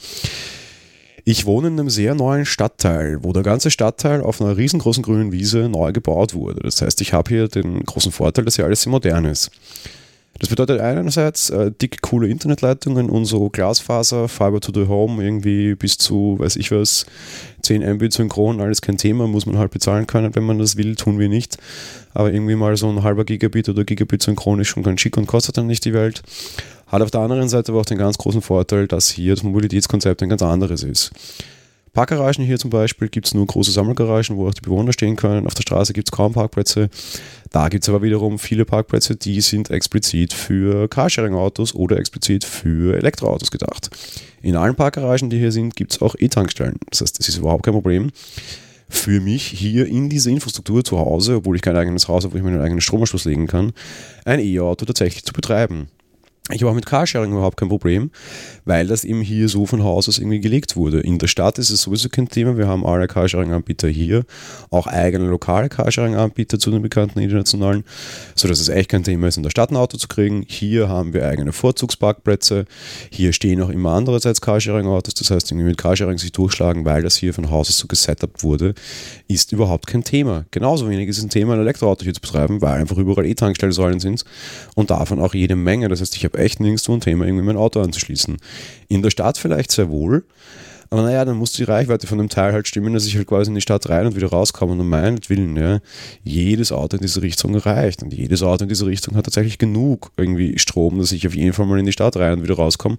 [1.24, 5.30] Ich wohne in einem sehr neuen Stadtteil, wo der ganze Stadtteil auf einer riesengroßen grünen
[5.30, 6.60] Wiese neu gebaut wurde.
[6.62, 9.50] Das heißt, ich habe hier den großen Vorteil, dass hier alles sehr modern ist.
[10.42, 15.76] Das bedeutet einerseits äh, dicke, coole Internetleitungen und so Glasfaser, Fiber to the Home, irgendwie
[15.76, 17.06] bis zu, weiß ich was,
[17.62, 20.96] 10 Mbit synchron, alles kein Thema, muss man halt bezahlen können, wenn man das will,
[20.96, 21.58] tun wir nicht.
[22.12, 25.28] Aber irgendwie mal so ein halber Gigabit oder Gigabit synchron ist schon ganz schick und
[25.28, 26.24] kostet dann nicht die Welt.
[26.88, 30.24] Hat auf der anderen Seite aber auch den ganz großen Vorteil, dass hier das Mobilitätskonzept
[30.24, 31.12] ein ganz anderes ist.
[31.92, 35.46] Parkgaragen hier zum Beispiel gibt es nur große Sammelgaragen, wo auch die Bewohner stehen können.
[35.46, 36.88] Auf der Straße gibt es kaum Parkplätze.
[37.52, 42.96] Da gibt es aber wiederum viele Parkplätze, die sind explizit für Carsharing-Autos oder explizit für
[42.96, 43.90] Elektroautos gedacht.
[44.40, 46.78] In allen Parkgaragen, die hier sind, gibt es auch E-Tankstellen.
[46.90, 48.10] Das heißt, das ist überhaupt kein Problem
[48.88, 52.36] für mich hier in dieser Infrastruktur zu Hause, obwohl ich kein eigenes Haus habe, wo
[52.36, 53.72] ich meinen eigenen Stromanschluss legen kann,
[54.26, 55.88] ein E-Auto tatsächlich zu betreiben.
[56.50, 58.10] Ich habe auch mit Carsharing überhaupt kein Problem,
[58.64, 60.98] weil das eben hier so von Haus aus irgendwie gelegt wurde.
[60.98, 62.56] In der Stadt ist es sowieso kein Thema.
[62.58, 64.24] Wir haben alle Carsharing-Anbieter hier,
[64.68, 67.84] auch eigene lokale Carsharing-Anbieter zu den bekannten internationalen,
[68.34, 70.44] sodass es echt kein Thema ist, in der Stadt ein Auto zu kriegen.
[70.48, 72.64] Hier haben wir eigene Vorzugsparkplätze.
[73.10, 75.14] Hier stehen auch immer andererseits Carsharing-Autos.
[75.14, 78.42] Das heißt, irgendwie mit Carsharing sich durchschlagen, weil das hier von Haus aus so gesetupt
[78.42, 78.74] wurde,
[79.28, 80.44] ist überhaupt kein Thema.
[80.50, 84.00] Genauso wenig ist es ein Thema, ein Elektroauto hier zu betreiben, weil einfach überall E-Tankstellsäulen
[84.00, 84.24] sind
[84.74, 85.88] und davon auch jede Menge.
[85.88, 88.36] Das heißt, ich habe echt nirgendwo ein Thema, irgendwie mein Auto anzuschließen.
[88.88, 90.24] In der Stadt vielleicht sehr wohl,
[90.92, 93.50] aber naja, dann muss die Reichweite von dem Teil halt stimmen, dass ich halt quasi
[93.50, 94.72] in die Stadt rein und wieder rauskomme.
[94.72, 95.80] Und um meinetwillen, ja,
[96.22, 98.02] jedes Auto in diese Richtung reicht.
[98.02, 101.54] Und jedes Auto in diese Richtung hat tatsächlich genug irgendwie Strom, dass ich auf jeden
[101.54, 102.98] Fall mal in die Stadt rein und wieder rauskomme.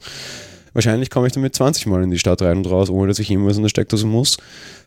[0.74, 3.30] Wahrscheinlich komme ich damit 20 Mal in die Stadt rein und raus, ohne dass ich
[3.30, 4.38] jemals in der Steckdose muss.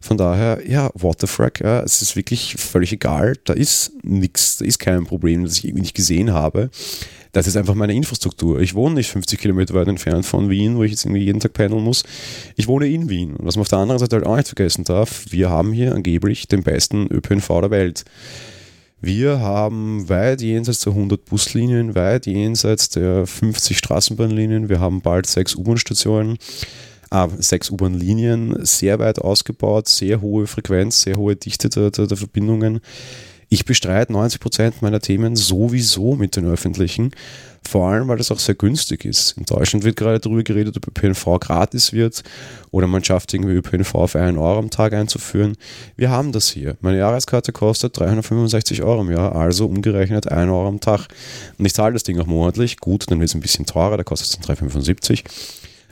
[0.00, 3.34] Von daher, ja, what the frack, ja, es ist wirklich völlig egal.
[3.44, 6.70] Da ist nichts, da ist kein Problem, das ich irgendwie nicht gesehen habe.
[7.32, 8.60] Das ist einfach meine Infrastruktur.
[8.60, 11.52] Ich wohne nicht 50 Kilometer weit entfernt von Wien, wo ich jetzt irgendwie jeden Tag
[11.52, 12.02] pendeln muss.
[12.56, 13.34] Ich wohne in Wien.
[13.34, 15.94] Und was man auf der anderen Seite halt auch nicht vergessen darf, wir haben hier
[15.94, 18.04] angeblich den besten ÖPNV der Welt.
[19.00, 24.70] Wir haben weit jenseits der 100 Buslinien, weit jenseits der 50 Straßenbahnlinien.
[24.70, 26.38] Wir haben bald sechs U-Bahn-Stationen,
[27.10, 32.16] äh, sechs U-Bahn-Linien, sehr weit ausgebaut, sehr hohe Frequenz, sehr hohe Dichte der, der, der
[32.16, 32.80] Verbindungen.
[33.48, 37.12] Ich bestreite 90 Prozent meiner Themen sowieso mit den öffentlichen,
[37.62, 39.36] vor allem weil das auch sehr günstig ist.
[39.38, 42.24] In Deutschland wird gerade darüber geredet, ob ÖPNV gratis wird
[42.72, 45.56] oder man schafft irgendwie ÖPNV für einen Euro am Tag einzuführen.
[45.96, 46.76] Wir haben das hier.
[46.80, 51.06] Meine Jahreskarte kostet 365 Euro im Jahr, also umgerechnet 1 Euro am Tag.
[51.56, 52.78] Und ich zahle das Ding auch monatlich.
[52.78, 55.22] Gut, dann wird es ein bisschen teurer, da kostet es dann 375.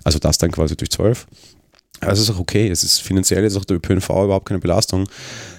[0.02, 1.26] Also das dann quasi durch 12.
[2.00, 2.68] Also ist auch okay.
[2.68, 5.08] Es ist finanziell jetzt auch der ÖPNV überhaupt keine Belastung.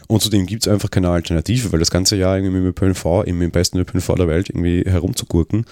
[0.07, 3.51] Und zudem gibt es einfach keine Alternative, weil das ganze Jahr irgendwie mit ÖPNV, im
[3.51, 5.65] besten ÖPNV der Welt, irgendwie herumzugurken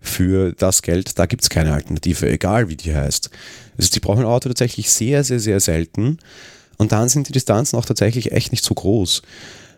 [0.00, 3.30] für das Geld, da gibt es keine Alternative, egal wie die heißt.
[3.76, 6.18] Also die brauchen ein Auto tatsächlich sehr, sehr, sehr selten.
[6.76, 9.22] Und dann sind die Distanzen auch tatsächlich echt nicht so groß.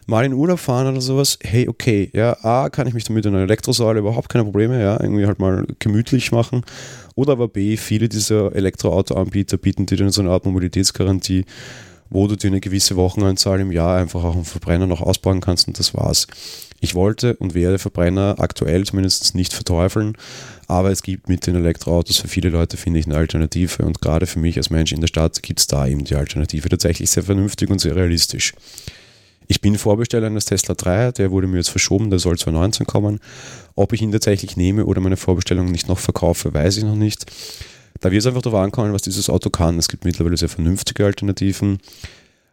[0.06, 3.34] Mal in Urlaub fahren oder sowas, hey, okay, ja, A, kann ich mich damit in
[3.34, 6.62] einer Elektrosäule überhaupt keine Probleme, ja, irgendwie halt mal gemütlich machen.
[7.14, 11.44] Oder aber B, viele dieser Elektroautoanbieter bieten dir dann so eine Art Mobilitätsgarantie
[12.10, 15.68] wo du dir eine gewisse Wochenanzahl im Jahr einfach auch einen Verbrenner noch ausbauen kannst
[15.68, 16.26] und das war's.
[16.80, 20.16] Ich wollte und werde Verbrenner aktuell zumindest nicht verteufeln,
[20.66, 24.26] aber es gibt mit den Elektroautos für viele Leute, finde ich, eine Alternative und gerade
[24.26, 27.22] für mich als Mensch in der Stadt gibt es da eben die Alternative tatsächlich sehr
[27.22, 28.54] vernünftig und sehr realistisch.
[29.46, 33.18] Ich bin Vorbesteller eines Tesla 3, der wurde mir jetzt verschoben, der soll 2019 kommen.
[33.74, 37.26] Ob ich ihn tatsächlich nehme oder meine Vorbestellung nicht noch verkaufe, weiß ich noch nicht.
[38.00, 39.78] Da wird es einfach darauf ankommen, was dieses Auto kann.
[39.78, 41.80] Es gibt mittlerweile sehr vernünftige Alternativen.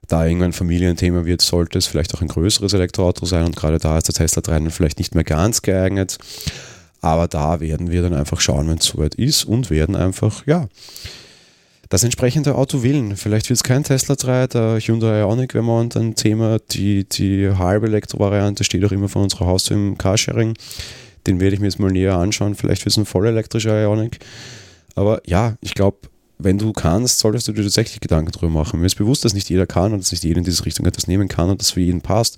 [0.07, 3.97] Da irgendwann Familienthema wird, sollte es vielleicht auch ein größeres Elektroauto sein und gerade da
[3.97, 6.17] ist der Tesla 3 vielleicht nicht mehr ganz geeignet.
[7.01, 10.67] Aber da werden wir dann einfach schauen, wenn es soweit ist und werden einfach, ja,
[11.89, 13.15] das entsprechende Auto wählen.
[13.15, 16.59] Vielleicht wird es kein Tesla 3, der Hyundai Ioniq wäre mal ein Thema.
[16.71, 20.55] Die, die halbe Elektro-Variante steht auch immer vor unserer Haustür im Carsharing.
[21.27, 22.55] Den werde ich mir jetzt mal näher anschauen.
[22.55, 24.19] Vielleicht wird es ein voll elektrischer Ioniq.
[24.97, 25.97] Aber ja, ich glaube,
[26.39, 28.79] wenn du kannst, solltest du dir tatsächlich Gedanken darüber machen.
[28.79, 31.07] Mir ist bewusst, dass nicht jeder kann und dass nicht jeder in diese Richtung etwas
[31.07, 32.37] nehmen kann und das für jeden passt.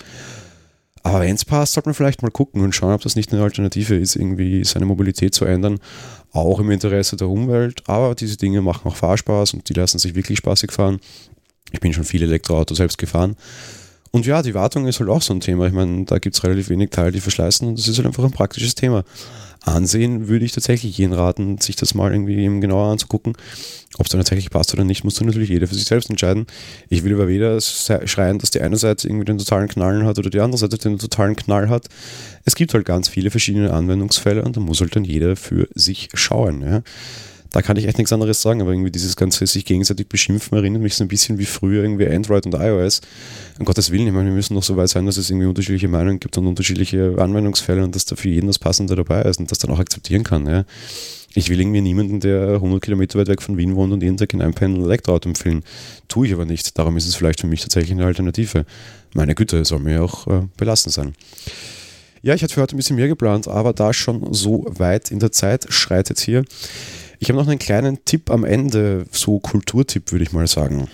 [1.02, 3.42] Aber wenn es passt, sollte man vielleicht mal gucken und schauen, ob das nicht eine
[3.42, 5.80] Alternative ist, irgendwie seine Mobilität zu ändern.
[6.34, 7.82] Auch im Interesse der Umwelt.
[7.88, 11.00] Aber diese Dinge machen auch Fahrspaß und die lassen sich wirklich spaßig fahren.
[11.72, 13.38] Ich bin schon viele Elektroautos selbst gefahren.
[14.12, 15.68] Und ja, die Wartung ist halt auch so ein Thema.
[15.68, 18.26] Ich meine, da gibt es relativ wenig Teile, die verschleißen und das ist halt einfach
[18.26, 19.06] ein praktisches Thema
[19.62, 23.34] ansehen, würde ich tatsächlich jeden raten, sich das mal irgendwie genauer anzugucken.
[23.98, 26.48] Ob es dann tatsächlich passt oder nicht, muss dann natürlich jeder für sich selbst entscheiden.
[26.88, 30.30] Ich will aber weder schreien, dass die eine Seite irgendwie den totalen Knallen hat oder
[30.30, 31.88] die andere Seite den totalen Knall hat.
[32.46, 36.10] Es gibt halt ganz viele verschiedene Anwendungsfälle und da muss halt dann jeder für sich
[36.14, 36.62] schauen.
[36.62, 36.82] Ja
[37.52, 40.82] da kann ich echt nichts anderes sagen, aber irgendwie dieses ganze sich gegenseitig beschimpfen erinnert
[40.82, 43.02] mich so ein bisschen wie früher irgendwie Android und iOS.
[43.58, 45.88] Um Gottes Willen, ich meine, wir müssen doch so weit sein, dass es irgendwie unterschiedliche
[45.88, 49.50] Meinungen gibt und unterschiedliche Anwendungsfälle und dass da für jeden das Passende dabei ist und
[49.52, 50.46] das dann auch akzeptieren kann.
[50.48, 50.66] Ja.
[51.34, 54.34] Ich will irgendwie niemanden, der 100 Kilometer weit weg von Wien wohnt und jeden Tag
[54.34, 55.64] in einem Panel Elektroauto empfehlen.
[56.08, 56.78] Tue ich aber nicht.
[56.78, 58.66] Darum ist es vielleicht für mich tatsächlich eine Alternative.
[59.14, 61.14] Meine Güte, soll mir auch äh, belassen sein.
[62.22, 65.20] Ja, ich hatte für heute ein bisschen mehr geplant, aber da schon so weit in
[65.20, 66.44] der Zeit schreitet hier,
[67.20, 70.88] ich habe noch einen kleinen Tipp am Ende, so Kulturtipp würde ich mal sagen.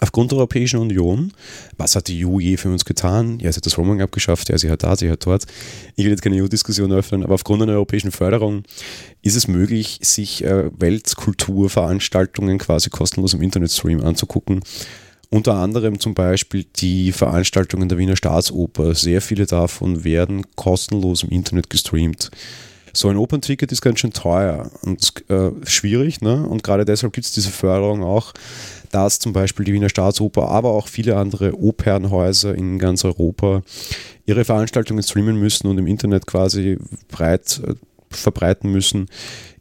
[0.00, 1.32] Aufgrund der Europäischen Union,
[1.78, 3.38] was hat die EU je für uns getan?
[3.38, 5.44] Ja, sie hat das Roaming abgeschafft, ja, sie hat da, sie hat dort.
[5.94, 8.64] Ich will jetzt keine EU-Diskussion öffnen, aber aufgrund einer europäischen Förderung
[9.22, 14.60] ist es möglich, sich äh, Weltkulturveranstaltungen quasi kostenlos im Internetstream anzugucken.
[15.30, 18.94] Unter anderem zum Beispiel die Veranstaltungen der Wiener Staatsoper.
[18.94, 22.30] Sehr viele davon werden kostenlos im Internet gestreamt
[22.96, 26.20] so ein Open-Ticket ist ganz schön teuer und äh, schwierig.
[26.20, 26.46] Ne?
[26.46, 28.32] Und gerade deshalb gibt es diese Förderung auch,
[28.90, 33.62] dass zum Beispiel die Wiener Staatsoper, aber auch viele andere Opernhäuser in ganz Europa
[34.26, 36.78] ihre Veranstaltungen streamen müssen und im Internet quasi
[37.08, 37.74] breit äh,
[38.10, 39.08] verbreiten müssen,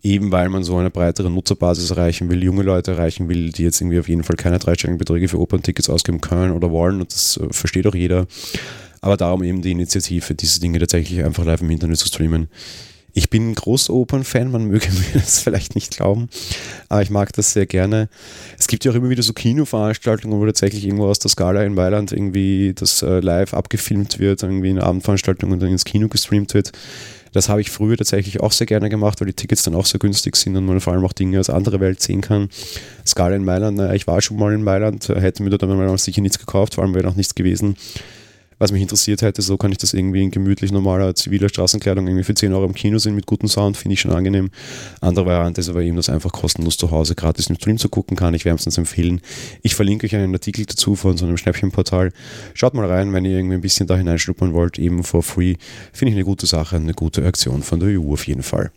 [0.04, 3.82] eben weil man so eine breitere Nutzerbasis erreichen will, junge Leute erreichen will, die jetzt
[3.82, 7.38] irgendwie auf jeden Fall keine dreistelligen Beträge für Opern-Tickets ausgeben können oder wollen und das
[7.38, 8.28] äh, versteht auch jeder.
[9.02, 12.48] Aber darum eben die Initiative, diese Dinge tatsächlich einfach live im Internet zu streamen.
[13.16, 16.30] Ich bin ein großer Opernfan, man möge mir das vielleicht nicht glauben,
[16.90, 18.10] aber ich mag das sehr gerne.
[18.58, 21.76] Es gibt ja auch immer wieder so Kinoveranstaltungen, wo tatsächlich irgendwo aus der Skala in
[21.76, 26.56] Mailand irgendwie das äh, live abgefilmt wird, irgendwie eine Abendveranstaltung und dann ins Kino gestreamt
[26.56, 26.72] wird.
[27.34, 30.00] Das habe ich früher tatsächlich auch sehr gerne gemacht, weil die Tickets dann auch sehr
[30.00, 32.50] günstig sind und man vor allem auch Dinge aus anderer Welt sehen kann.
[33.06, 36.22] Skala in Mailand, naja, ich war schon mal in Mailand, hätte mir da dann sicher
[36.22, 37.76] nichts gekauft, vor allem wäre noch nichts gewesen
[38.60, 42.24] was mich interessiert hätte, so kann ich das irgendwie in gemütlich normaler ziviler Straßenkleidung irgendwie
[42.24, 44.50] für 10 Euro im Kino sehen mit gutem Sound, finde ich schon angenehm.
[45.02, 48.18] Andere Variante ist aber eben, das einfach kostenlos zu Hause gratis im Stream zu gucken
[48.18, 48.34] kann.
[48.34, 49.22] Ich wärmstens empfehlen.
[49.62, 52.12] Ich verlinke euch einen Artikel dazu von so einem Schnäppchenportal.
[52.54, 55.56] Schaut mal rein, wenn ihr irgendwie ein bisschen da hineinschnuppern wollt, eben for free.
[55.92, 58.72] Finde ich eine gute Sache, eine gute Aktion von der EU auf jeden Fall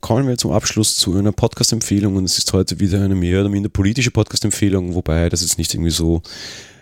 [0.00, 3.50] kommen wir zum Abschluss zu einer Podcast-Empfehlung und es ist heute wieder eine mehr oder
[3.50, 6.22] minder politische Podcast-Empfehlung, wobei das jetzt nicht irgendwie so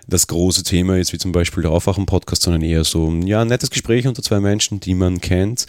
[0.08, 3.70] das große Thema ist, wie zum Beispiel der Aufwachen-Podcast, sondern eher so ja, ein nettes
[3.70, 5.66] Gespräch unter zwei Menschen, die man kennt.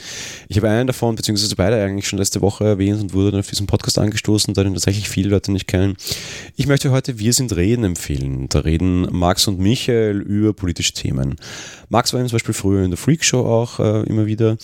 [0.47, 3.49] Ich habe einen davon, beziehungsweise beide eigentlich schon letzte Woche erwähnt und wurde dann auf
[3.49, 5.97] diesen Podcast angestoßen, da den tatsächlich viele Leute nicht kennen.
[6.56, 8.47] Ich möchte heute Wir sind Reden empfehlen.
[8.47, 11.36] Da reden Max und Michael über politische Themen.
[11.89, 14.58] Max war zum Beispiel früher in der Freak Show auch äh, immer wieder,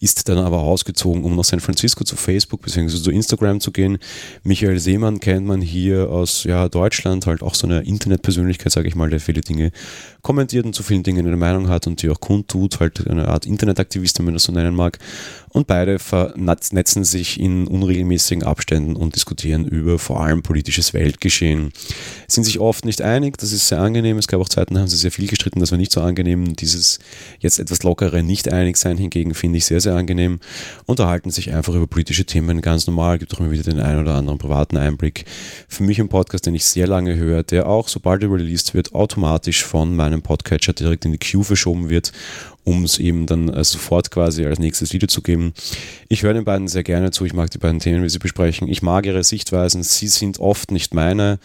[0.00, 3.00] ist dann aber ausgezogen, um nach San Francisco zu Facebook bzw.
[3.00, 3.98] zu Instagram zu gehen.
[4.42, 8.94] Michael Seemann kennt man hier aus ja, Deutschland, halt auch so eine Internetpersönlichkeit, sage ich
[8.94, 9.72] mal, der viele Dinge
[10.20, 13.46] kommentiert und zu vielen Dingen eine Meinung hat und die auch kundtut, halt eine Art
[13.46, 14.98] Internetaktivist, wenn man das so nennen mag.
[15.52, 21.72] Und beide vernetzen sich in unregelmäßigen Abständen und diskutieren über vor allem politisches Weltgeschehen.
[22.26, 24.16] Sind sich oft nicht einig, das ist sehr angenehm.
[24.16, 26.56] Es gab auch Zeiten, da haben sie sehr viel gestritten, das war nicht so angenehm.
[26.56, 26.98] Dieses
[27.38, 30.40] jetzt etwas lockere Nicht-Einig-Sein hingegen finde ich sehr, sehr angenehm.
[30.86, 34.14] Unterhalten sich einfach über politische Themen ganz normal, gibt auch immer wieder den einen oder
[34.14, 35.26] anderen privaten Einblick.
[35.68, 38.94] Für mich ein Podcast, den ich sehr lange höre, der auch, sobald er released wird,
[38.94, 42.12] automatisch von meinem Podcatcher direkt in die Queue verschoben wird
[42.64, 45.52] um es eben dann äh, sofort quasi als nächstes Video zu geben.
[46.08, 48.68] Ich höre den beiden sehr gerne zu, ich mag die beiden Themen, wie sie besprechen.
[48.68, 51.38] Ich mag ihre Sichtweisen, sie sind oft nicht meine,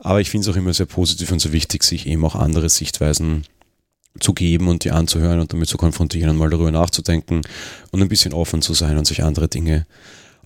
[0.00, 2.68] aber ich finde es auch immer sehr positiv und so wichtig, sich eben auch andere
[2.68, 3.44] Sichtweisen
[4.20, 7.42] zu geben und die anzuhören und damit zu konfrontieren und mal darüber nachzudenken
[7.90, 9.86] und ein bisschen offen zu sein und sich andere Dinge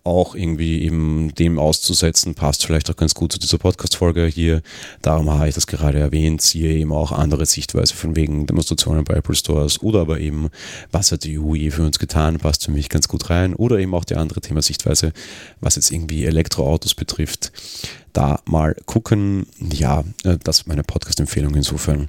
[0.05, 4.63] auch irgendwie eben dem auszusetzen, passt vielleicht auch ganz gut zu dieser Podcast-Folge hier.
[5.03, 9.15] Darum habe ich das gerade erwähnt, siehe eben auch andere Sichtweise von wegen Demonstrationen bei
[9.15, 10.49] Apple Stores oder aber eben,
[10.91, 13.79] was hat die EU je für uns getan, passt für mich ganz gut rein oder
[13.79, 15.13] eben auch die andere Thema Sichtweise,
[15.61, 17.53] was jetzt irgendwie Elektroautos betrifft.
[18.13, 19.47] Da mal gucken.
[19.73, 22.09] Ja, äh, das ist meine Podcast-Empfehlung insofern.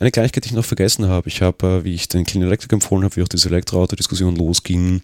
[0.00, 1.28] Eine Kleinigkeit, die ich noch vergessen habe.
[1.28, 5.02] Ich habe, äh, wie ich den Clean Electric empfohlen habe, wie auch diese Elektroauto-Diskussion losging,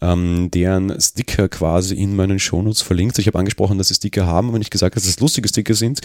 [0.00, 3.18] ähm, deren Sticker quasi in meinen Shownotes verlinkt.
[3.18, 6.00] Ich habe angesprochen, dass sie Sticker haben, aber nicht gesagt, dass es lustige Sticker sind.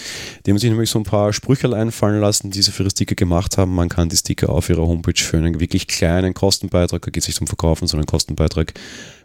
[0.45, 3.15] Die haben sich nämlich so ein paar Sprüche einfallen lassen, die sie für ihre Sticker
[3.15, 3.73] gemacht haben.
[3.75, 7.27] Man kann die Sticker auf ihrer Homepage für einen wirklich kleinen Kostenbeitrag, da geht es
[7.27, 8.73] nicht um Verkaufen, sondern Kostenbeitrag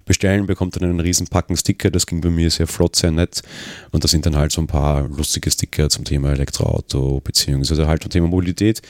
[0.06, 1.90] bestellen, bekommt dann einen riesen Packen Sticker.
[1.90, 3.42] Das ging bei mir sehr flott, sehr nett.
[3.90, 8.02] Und da sind dann halt so ein paar lustige Sticker zum Thema Elektroauto, beziehungsweise halt
[8.02, 8.80] zum Thema Mobilität.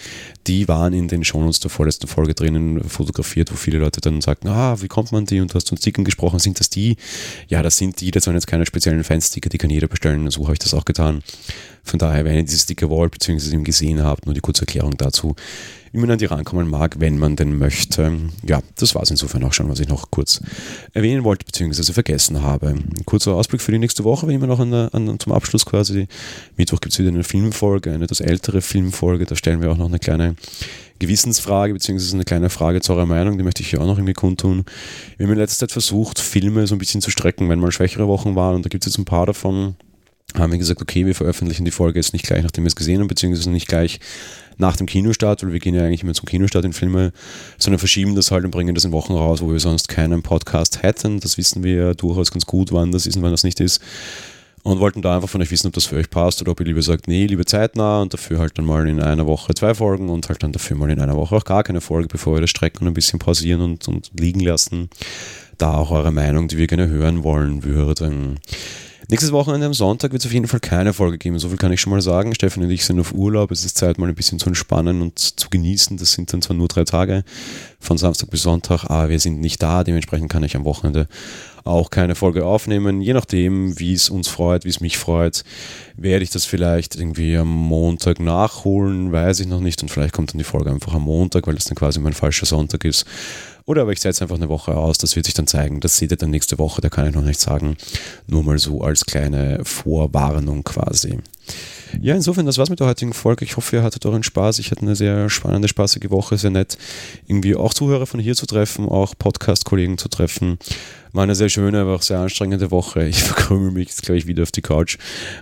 [0.47, 4.49] Die waren in den Shownotes der vorletzten Folge drinnen fotografiert, wo viele Leute dann sagten,
[4.49, 5.41] ah, wie kommt man die?
[5.41, 6.97] Und du hast von Stickern gesprochen, sind das die?
[7.49, 10.31] Ja, das sind die, das waren jetzt keine speziellen Fansticker, die kann jeder bestellen.
[10.31, 11.23] So habe ich das auch getan.
[11.83, 14.97] Von daher, wenn ihr diese Sticker wollt, beziehungsweise ihn gesehen habt, nur die kurze Erklärung
[14.97, 15.35] dazu
[15.97, 18.13] wie man an die rankommen mag, wenn man denn möchte.
[18.47, 20.43] Ja, das war es insofern auch schon, was ich noch kurz
[20.93, 22.69] erwähnen wollte, beziehungsweise vergessen habe.
[22.69, 26.07] Ein kurzer Ausblick für die nächste Woche, wie immer noch an, an, zum Abschluss quasi.
[26.59, 29.89] Mittwoch gibt es wieder eine Filmfolge, eine etwas ältere Filmfolge, da stellen wir auch noch
[29.89, 30.37] eine kleine
[30.99, 34.13] Gewissensfrage, beziehungsweise eine kleine Frage zu eurer Meinung, die möchte ich hier auch noch irgendwie
[34.13, 34.67] kundtun.
[35.17, 38.07] Wir haben in letzter Zeit versucht, Filme so ein bisschen zu strecken, wenn mal schwächere
[38.07, 39.77] Wochen waren und da gibt es jetzt ein paar davon,
[40.35, 43.01] haben wir gesagt, okay, wir veröffentlichen die Folge jetzt nicht gleich, nachdem wir es gesehen
[43.01, 44.01] haben, beziehungsweise nicht gleich
[44.59, 47.13] nach dem Kinostart, weil wir gehen ja eigentlich immer zum Kinostart in Filme,
[47.59, 50.83] sondern verschieben das halt und bringen das in Wochen raus, wo wir sonst keinen Podcast
[50.83, 51.21] hätten.
[51.21, 53.81] Das wissen wir ja durchaus ganz gut, wann das ist und wann das nicht ist.
[54.63, 56.67] Und wollten da einfach von euch wissen, ob das für euch passt oder ob ihr
[56.67, 60.09] lieber sagt, nee, lieber zeitnah und dafür halt dann mal in einer Woche zwei Folgen
[60.09, 62.51] und halt dann dafür mal in einer Woche auch gar keine Folge, bevor wir das
[62.51, 64.91] strecken und ein bisschen pausieren und, und liegen lassen.
[65.59, 68.41] Da auch eure Meinung, die wir gerne hören wollen würden.
[69.09, 71.39] Nächstes Wochenende am Sonntag wird es auf jeden Fall keine Folge geben.
[71.39, 72.35] So viel kann ich schon mal sagen.
[72.35, 73.53] Stefan und ich sind auf Urlaub.
[73.53, 75.97] Es ist Zeit, mal ein bisschen zu entspannen und zu genießen.
[75.97, 77.23] Das sind dann zwar nur drei Tage
[77.79, 79.85] von Samstag bis Sonntag, aber wir sind nicht da.
[79.85, 81.07] Dementsprechend kann ich am Wochenende
[81.63, 83.01] auch keine Folge aufnehmen.
[83.01, 85.45] Je nachdem, wie es uns freut, wie es mich freut,
[85.97, 89.13] werde ich das vielleicht irgendwie am Montag nachholen.
[89.13, 89.81] Weiß ich noch nicht.
[89.83, 92.47] Und vielleicht kommt dann die Folge einfach am Montag, weil das dann quasi mein falscher
[92.47, 93.05] Sonntag ist.
[93.67, 95.81] Oder aber ich setze einfach eine Woche aus, das wird sich dann zeigen.
[95.81, 97.77] Das seht ihr dann nächste Woche, da kann ich noch nicht sagen.
[98.29, 101.19] Nur mal so als kleine Vorwarnung quasi.
[102.01, 103.45] Ja, insofern, das war's mit der heutigen Folge.
[103.45, 104.59] Ich hoffe, ihr hattet euren Spaß.
[104.59, 106.37] Ich hatte eine sehr spannende, spaßige Woche.
[106.37, 106.79] Sehr nett,
[107.27, 110.59] irgendwie auch Zuhörer von hier zu treffen, auch Podcast-Kollegen zu treffen.
[111.17, 113.09] War eine sehr schöne, aber auch sehr anstrengende Woche.
[113.09, 114.99] Ich verkrümel mich jetzt gleich wieder auf die Couch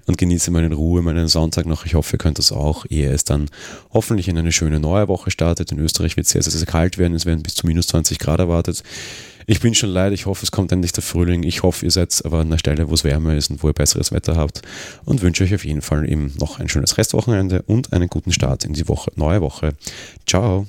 [0.07, 1.85] und genieße meine Ruhe, meinen Sonntag noch.
[1.85, 3.51] Ich hoffe, ihr könnt das auch, ehe es dann
[3.93, 5.73] hoffentlich in eine schöne neue Woche startet.
[5.73, 7.17] In Österreich wird es sehr, sehr, sehr kalt werden.
[7.17, 8.85] Es werden bis zu minus 20 Grad erwartet.
[9.49, 11.43] Ich bin schon leid, ich hoffe, es kommt endlich der Frühling.
[11.43, 13.75] Ich hoffe, ihr seid aber an einer Stelle, wo es wärmer ist und wo ihr
[13.75, 14.63] besseres Wetter habt.
[15.05, 18.65] Und wünsche euch auf jeden Fall eben noch ein schönes Restwochenende und einen guten Start
[18.65, 19.75] in die Woche, neue Woche.
[20.25, 20.69] Ciao.